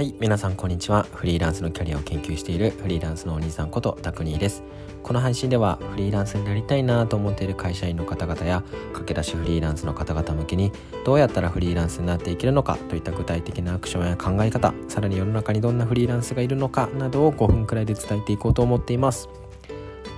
[0.00, 1.02] はい皆さんこんにちは。
[1.12, 4.62] フリーランスのキャリアを研究しているフリーランスのお兄さんことタクニーです。
[5.02, 10.72] この配信ではフリーランスになりたいなと思っている会社員の方々や駆け出しフリーランスの方々向けに
[11.04, 19.28] どうやったらフリーランスになっていけるのかといった具体的なアクションや考え方さらに世の中にどんなフリーランスがいるのかなどを5分くらいで伝えていこうと思っています。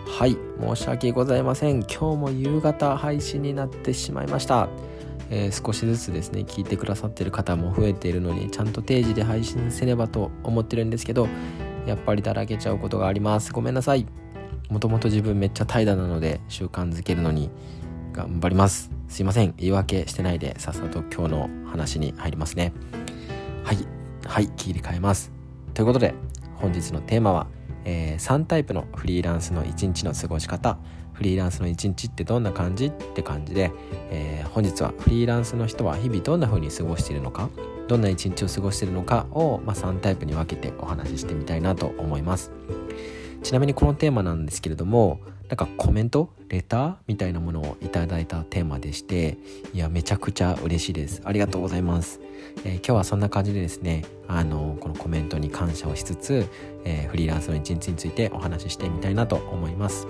[0.06, 1.80] はい申し訳ございません。
[1.80, 4.68] 今日も夕方配信になってしまいました。
[5.34, 11.26] えー、少しずつですね聞いてくださってる方も増えているのにちゃんと定時で配信せねばと思ってるんですけど
[11.86, 13.52] やっぱりだらけちゃうことがあります。
[13.52, 14.06] ごめんなさい。
[14.68, 17.50] もともと自分めっちゃ怠惰なので習慣づけるのに
[18.12, 18.90] 頑張ります。
[19.08, 19.54] すいません。
[19.56, 22.72] 言い訳してないでさっさと今日の話に入りますね。
[23.64, 23.78] はい。
[24.26, 24.48] はい。
[24.50, 25.32] 切り替えます。
[25.74, 26.14] ということで
[26.56, 27.46] 本日のテーマは、
[27.84, 30.78] えー、3タイプのフリーランスの1日の過ごし方。
[31.12, 33.70] フリーランスの一日ってどんな感じって感じで、
[34.10, 37.48] えー、本日はフリーランスの人は日々どんな風に過ごしているのか
[37.88, 42.50] どんな一日を過ごしているのかを、まあ、3タイプに分けてお話ししてみたいなと思います。
[43.42, 49.36] ちなみにこのテーマなんですけれどもなんかコメントレターみたいなものをいただいたテーマでして
[49.74, 51.20] いやめちゃくちゃ嬉しいです。
[51.24, 52.20] ありがとうございます、
[52.64, 56.46] えー、今日はそんな感じでですねあのこのコメントに感謝をしつつ、
[56.84, 60.06] えー、フリーランスの一日についてお話ししてみたいなと思います。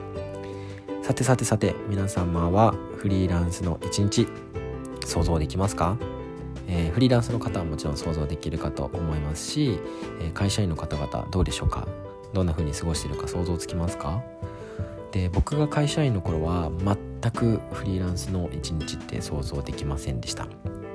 [1.02, 4.28] さてさてさて皆様はフリーランスの一日
[5.04, 5.98] 想像できますか、
[6.68, 9.80] えー、フリーランスの方はもちろん想像できるかと思いますし、
[10.20, 11.88] え、会社員の方々どうでしょうか？
[12.32, 14.22] どんな風に過ごしているか想像つきますか？
[15.10, 20.46] で僕が会社員の頃は全くフリーランスの一日って想像できませんでした。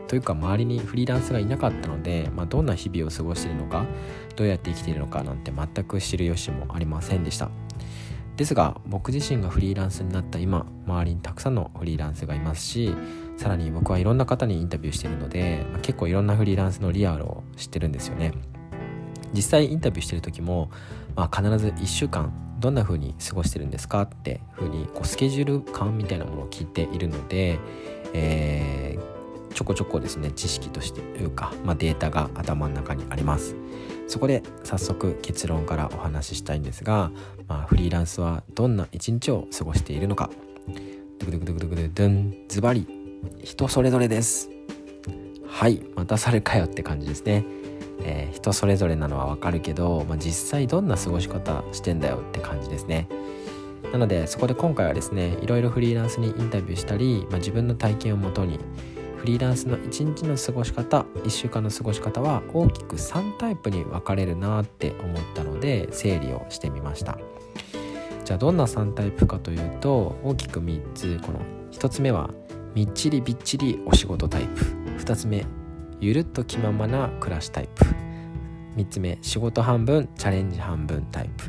[0.07, 3.85] というか周りにフリーランスがいなかったので、まあ、どんな日々を過ごしているのか
[4.37, 7.51] どうやって生きているのかなんて全く知る由もありませんでした。
[8.37, 12.95] ですが僕自身がフリーランスになった今周りにたくさんのフリーランスがいますし
[13.35, 18.33] さらに僕はいろんな方にインタビューしてるので、まあ、結構いろんなフリーランスのリアルを知ってるんですよね。
[19.33, 20.71] 実際インタビューしてる時も、
[21.15, 27.59] まあ、必ず1週間どんな風に過ごしてるんですかって風にこうスケジュール感みたいなものを聞いているので、
[28.13, 29.16] えー、
[29.57, 33.55] ちょこちょこですね知識としてというか、まあ、データが頭の中にあります。
[34.07, 37.09] そこで早速結論からお話ししたいんですが、
[37.47, 40.29] まあ、フリーランスはどんな一日を過ごしているのか。
[41.17, 42.87] ドゥクドゥクドゥクドゥクドゥドンズバリ
[43.43, 44.51] 人それぞれです。
[45.47, 47.43] はいまたそれかよって感じですね、
[48.03, 53.09] えー、人それぞれなのはわかるけど、まあ、実際どんな過ごし方してんだよって感じですね。
[53.91, 58.59] なのでそこで今回はですねいろいろフリーランスにインタビューしたり、まあ、自分の体験をもとに
[59.17, 67.17] フリーランスの1日の過ごし方1週間の過ごし方は大きく3タイプに分かれるなって思ったので整理をしてみました。
[68.23, 71.19] じゃあどんな3タイプかというと大きく3つ。
[71.23, 71.39] この
[71.71, 72.29] 1つ目は
[72.75, 74.61] みっちりびっちりお仕事タイプ。
[74.99, 75.45] 2つ目
[75.99, 77.85] ゆるっと気ままな暮らしタイプ。
[78.75, 81.45] 3つ目仕事半分チャレンジ半分タイプ。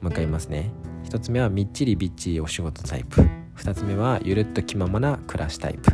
[0.00, 0.72] もう一回言いますね。
[1.04, 3.39] 1つ目はみっちりびっちりお仕事タイプ。
[3.60, 5.90] 2つ目はゆるっと気ままな暮らしタイプ。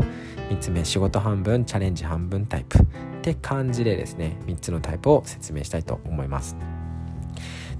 [0.51, 2.79] 3つ目仕事半分チャレンジ半分タイプ。
[2.79, 2.83] っ
[3.23, 6.57] て感じでですね3つのタイプを説明したいと思います。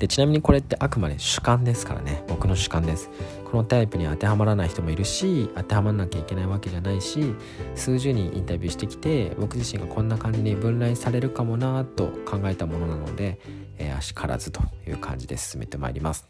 [0.01, 2.25] でちなみにこれってあくまで主観ですからね。
[2.27, 3.11] 僕の主観です。
[3.45, 7.33] このタイプに当てはまらない人もいるし当てはまらなきゃいけないわけじゃないし
[7.77, 13.39] 数十人インタビューしてきて僕自身がこんな感じに分類されるかもなと考えたものなので、
[13.79, 16.27] えー、足からずという感じで進めてまいります。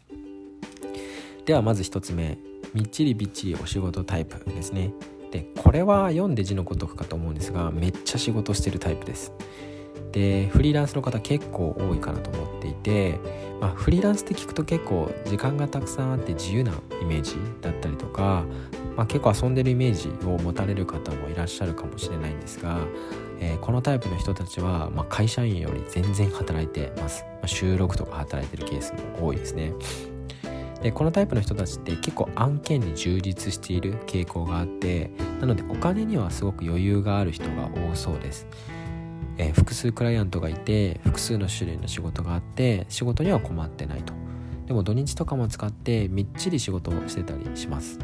[1.47, 2.37] ではまず1つ目。
[2.73, 4.93] みっちりびっちりお仕事タイプですね。
[5.31, 9.33] でこれは読んで字のごとくかと思うんですがめっちゃ仕事してるタイプです。
[10.11, 13.19] でフリーランスの方結構多いかなと思っていて、
[13.59, 18.45] まあ、フリーランスって聞くと結構時間がたくさんあって自由なイメージだったりとか、
[18.95, 22.79] まあ、結構遊んでるイメージを持たれる方もいらっしゃるかもしれないんですが、
[23.39, 29.73] えー、このタイプの人たちは、まあ、会社員より全然働いてます、まあ、週6とか働いてるケースも多いですね。
[30.81, 35.11] でこのタイプの人たちって結構案件に充実している傾向があって
[35.41, 38.47] なのでお金にはすごく余裕がある人が多そうです、
[39.37, 44.13] えー、複数クライアントがいて複数の種類の仕事があって仕事には困ってないと。
[44.67, 47.99] でも土日とかも使ってみっちり仕事をしてたりします。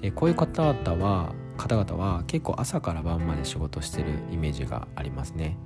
[0.00, 5.56] でこういう方々は方々は結構朝から晩まで仕事してるイメージがありますね。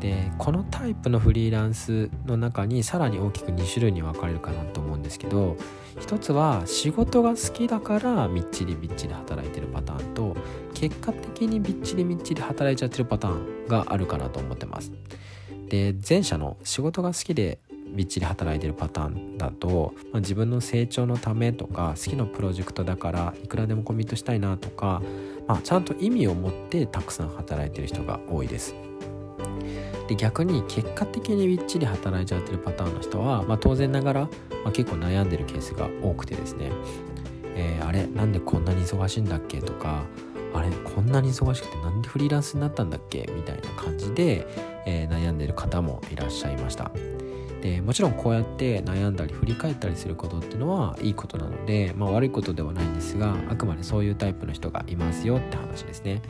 [0.00, 5.56] でこのタイプのフリーランスの中にさらに大きく2種類に分かれるかなと思うんですけど
[5.98, 10.36] 一つは仕事が好きだからみっちりびっちり働いてるパターンと
[10.72, 14.92] 結果的にびっちりみっちり働いちゃってるパターンがあるかなと思ってます。
[15.68, 17.58] で前者の仕事が好きで
[17.94, 25.02] びっちり働いてるパターンだと、まあ、自分の成長のためとか好きなプロジェクトだからいくらでもコミットしたいなとか、
[25.46, 28.74] まあ、ちゃんと意味を持ってたくさん働いてる人が多いです。
[30.10, 34.20] で逆に結果的にびっちり働いちゃってるパターンの人は、まあ、当然ながら、
[34.64, 36.72] まあ、結構悩んでるケースが多くてですね、
[37.54, 40.02] えー、あれなんでこんなに忙しいんだっけとか
[40.52, 44.48] あれこんなに忙しくてなんでフリーランスになったんだっけみたいな感じで、
[44.84, 46.90] えー、悩んでる方もいらっしゃいました。
[47.62, 56.22] でもちろんこうやって悩んだり振り返ったりすることっていうのはいいことなので、まあ、悪いことではないんですがあくまでそういうタイプの人がいますよって話ですね。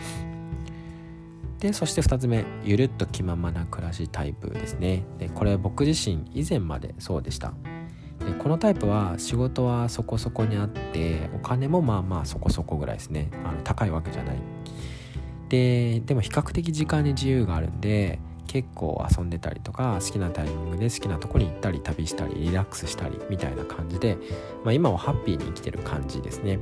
[1.61, 5.05] でそして2つ目ゆるっと気ままな暮らしタイプですね。
[5.19, 7.53] でこれ僕自身以前までそうでした。
[8.19, 13.31] でこのタイプは仕事はそこそこにあってお金もまあまあそこそこぐらいですね。
[13.45, 14.37] あの高いわけじゃない。
[15.51, 24.17] ででも比較的時間に自由があるんで結構遊んでたりとか好きなタイミングで好きなとこに行ったり旅したりリラックスしたりみたいな感じで、
[24.65, 26.59] まあ、今はハッピーに生きてる感じですね。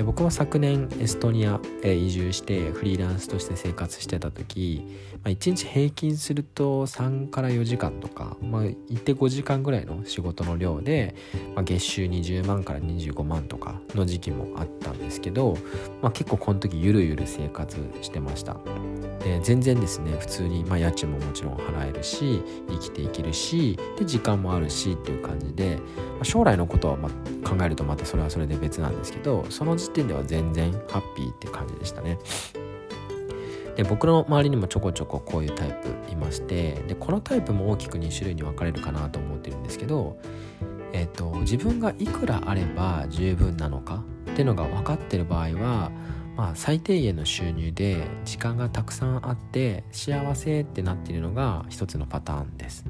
[0.00, 4.82] で僕は昨年エストニアへ移住してフリーランスとして生活してた時、
[5.22, 11.14] まあ、1日平均すると3から4時間とか、まあ、行って5時間ぐらいの仕事の量で、
[11.54, 15.58] まあ、月収20万から25万とかの時期もあったんですけど、
[16.00, 18.56] まあ、結構この時ゆるゆる生活してました。
[19.22, 25.82] で全然ですね普通に、まあ、家賃ももちろん払えるし生きていけるしで時間もあるしっていう感じで、ま
[26.22, 27.10] あ、将来のことはま
[27.44, 32.18] 考えるとまたそれはそれで別なんですけどその時点では全然ハッピーって感じでしたね
[33.76, 35.68] で僕の周りにもちょこちょここういうタイ
[36.06, 40.18] プいましてでこのタイプも大きく2種類に分かれるかなと思ってるんですけど
[40.92, 44.02] えっ、ー、と自分がいくらあれば十分なのか
[44.32, 45.90] っていうのが分かってる場合は
[46.36, 52.86] まあ、最低限の収入で時間がたくさんあって幸せってなっているのが一つのパターンです。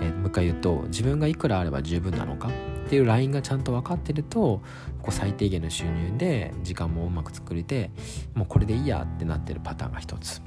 [0.00, 2.50] えもう一回言うと自分がいくらあれば十分なのか
[2.86, 4.62] っていうラインがちゃんと分かってると
[5.02, 7.90] こう最低限の収入で時間もうまく作れて
[8.34, 10.40] もうこれでいいやってなってるパターンが一つ。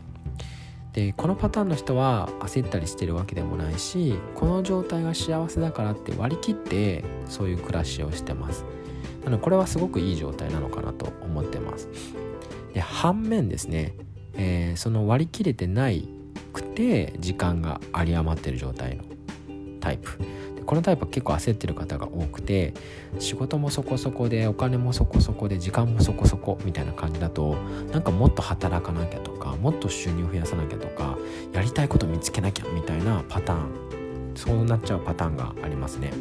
[0.93, 8.65] でこのパターンの人は焦ったりしてるわけでもないしこの状態が幸せだからって割り切ってそういう暮らしをしてます。
[9.23, 11.87] なのでこれはすごくいい状態なのかなと思ってます
[12.73, 13.95] で反面ですね、
[14.35, 16.07] えー、その割り切れてない
[16.53, 19.03] くて時間が有り余ってる状態の
[19.79, 20.19] タイプ
[20.69, 22.75] このタイプは結構焦ってる方が多くて
[23.17, 27.55] 仕事もそこそこでお金もそこそこで時間もそこそこみたいな感じだと
[27.91, 31.17] なんかもっと働かなきゃとかもっと収入増やさなきゃとか
[31.53, 36.13] やりたいこと見つけなきゃみたいなパターンそうなっちゃうパターンがありますね。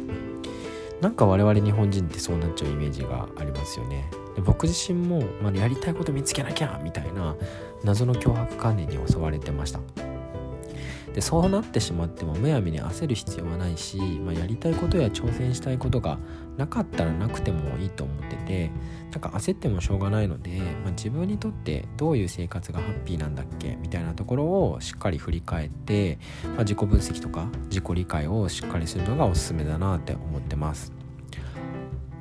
[0.99, 7.37] なんか我々日本人ってそうなっちゃうイメージがありますよねで僕自身も、まあ、やりたいこと見つけなきゃみたいな
[7.85, 9.79] 謎の脅迫観念に襲われてました
[11.13, 16.19] でそうなってしまってもむやみに焦る必要はないし、まあ、やりたいことや挑戦したいことが
[16.57, 18.71] なかったらなくてもいいと思ってて
[19.11, 30.93] なんか焦ってもしょうがないので、まあ、自分にとってどういう生活がハッピーなんだっけみたいなところをしっかり振り返って、まあ、自己分析とか自己理解をしっかりするのがおすすめだなって思ってます。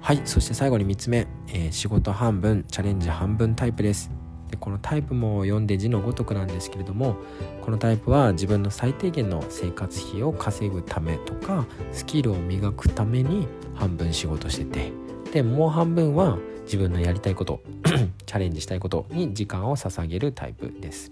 [0.01, 4.11] はいそして最後に3つ目、えー、仕事半分チャレンジ半分タイプです。
[4.51, 7.17] でこのタイプも読んで字のごとくなんですけれども
[7.63, 14.93] このタイプは自分の最低限の生活費を稼ぐためとかスキルを磨くために半分仕事してて
[15.33, 17.61] でもう半分は自分のやりたいこと
[18.27, 21.11] チャレンジしたいことに時間を捧げるタイプです。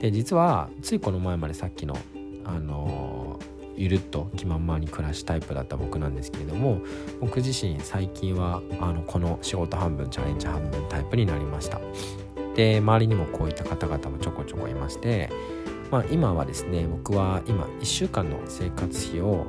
[0.00, 1.96] で実はついこの前までさっきの
[2.44, 6.80] あのーゆるっと気まんまに暮らしタイプだった僕なんですけれども
[7.20, 11.80] 僕自身最近はあのこの仕事半分チャレンジ半分タイプになりました。
[12.54, 15.30] で周りにもこういった方々もちょこちょこいまして、
[15.92, 19.46] まあ、今はですね僕は今1週間の生活費を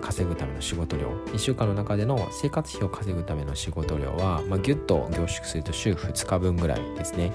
[0.00, 7.32] 稼ぐための仕事量1週間の中での生活費を稼ぐための仕事量は、まあ、ギュッと凝縮すると週2日分ぐらいですね。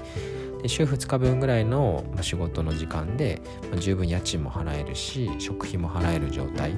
[0.62, 3.40] で週2日分ぐらいの仕事の時間で、
[3.78, 6.74] 十分家賃も払えるし食費も払える状態。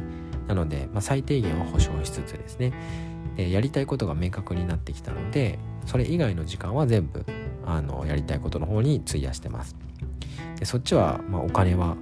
[0.48, 2.72] なので、まあ、最低限は保証しつつですね。
[3.36, 7.24] でやりたいことが明確になってきたのでそれ以外の時間は全部
[7.64, 9.76] あのやりたいことの方に費やしてます。
[10.58, 11.96] でそっちは、まあ、お金は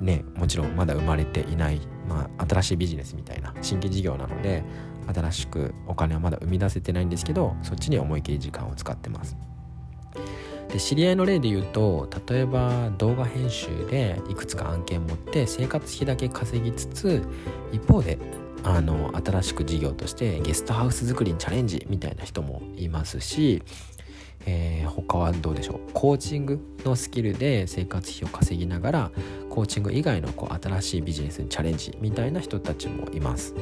[0.00, 4.64] ねもちろんまだ生まれていない、まあ、新しいビジネスみたいな新規事業なので
[5.12, 9.36] 新しくお金はまだ生み出せてないんですけどそっちに思い切り時間を使ってます。
[10.72, 17.22] で知り合いの例で言うと例えば動画編集でいくつか案件持って生活費だけ稼ぎつつ
[17.72, 18.18] 一方で
[18.64, 23.62] あの新しく事業としてゲストハウス作りにチャレンジみたいな人もいますし、
[24.46, 25.92] えー、他はどうでしょう？
[25.92, 29.10] コーチングのスキルで生活費を稼ぎながら
[29.50, 33.54] コーチング以外のこう新しいビジネスにチャレンジみたいな人たちもいます。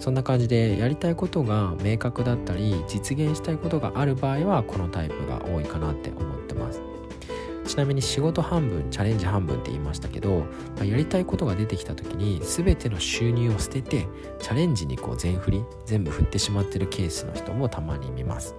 [0.00, 6.82] そんな感じでやりたいことが明確だったり実現したいことがある場合はこのタイプが多いかなって思ってます。
[7.66, 10.40] ちなみに仕事半分チャレンジ半分って言いましたけど、
[10.76, 14.08] まあ、やりたいことが出てきた時に全ての収入を捨てて
[14.40, 18.56] チャレンジにこう全振り全部振ってしまってるケースの人もたまに見ます。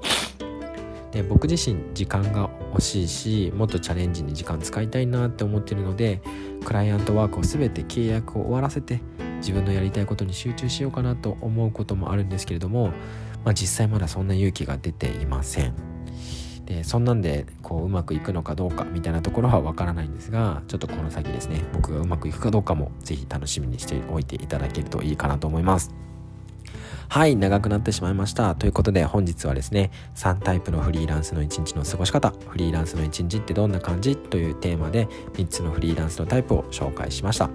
[1.12, 6.22] で僕自身時間が欲しいしもっとチャレンジに時間使いたいなって思ってるので
[6.64, 9.02] クライアントワークを全て契約を終わらせて
[9.42, 12.88] 自分のやりたいことに集中しようかなと思うこともあるんですけれども、
[13.44, 15.74] まあ、実際まだそんな勇気が出ていません。
[16.66, 25.94] でそんなんでこううまくいくのかどうかみたいなところはわからないんですがちょっとこの先ですね僕がうまくいくかどうかも是非楽しみにしておいていただけるといいかなと思います。
[27.12, 28.56] はい、長くなってしまいました。
[28.56, 37.50] ということで本日はですね、3タイプのフリーランスの一日の過ごし方、フリーランスの一日ってどんな感じというテーマで3つのフリーランスのタイプを紹介しました。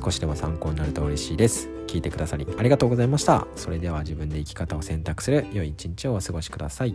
[0.00, 1.68] 少しでも参考になると嬉しいです。
[1.88, 3.48] 聞いてくださりありがとうございました。
[3.56, 6.94] それでは自分で生き方を選択する良い一日をお過ごしください。